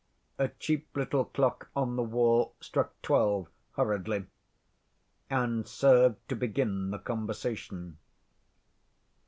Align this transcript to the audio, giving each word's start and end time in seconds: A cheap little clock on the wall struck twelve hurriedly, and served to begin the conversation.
A 0.39 0.47
cheap 0.47 0.87
little 0.97 1.25
clock 1.25 1.69
on 1.75 1.95
the 1.95 2.01
wall 2.01 2.55
struck 2.59 2.99
twelve 3.03 3.49
hurriedly, 3.75 4.25
and 5.29 5.67
served 5.67 6.27
to 6.27 6.35
begin 6.35 6.89
the 6.89 6.97
conversation. 6.97 7.99